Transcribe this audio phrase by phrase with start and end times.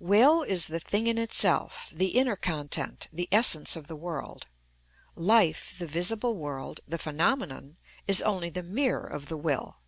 [0.00, 4.46] Will is the thing in itself, the inner content, the essence of the world.
[5.14, 7.76] Life, the visible world, the phenomenon,
[8.06, 9.82] is only the mirror of the will.